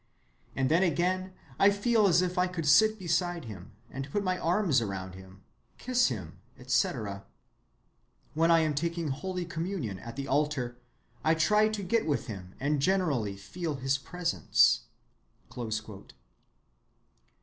[0.55, 4.39] And then again I feel as if I could sit beside him, and put my
[4.39, 5.43] arms around him,
[5.77, 7.23] kiss him, etc.
[8.33, 10.79] When I am taking Holy Communion at the altar,
[11.23, 14.85] I try to get with him and generally feel his presence."